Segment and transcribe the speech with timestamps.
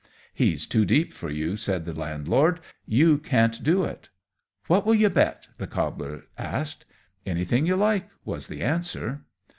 [0.33, 4.09] "He's too deep for you," said the Landlord; "you can't do it."
[4.65, 6.85] "What will you bet?" the Cobbler asked.
[7.23, 9.25] "Anything you like!" was the answer.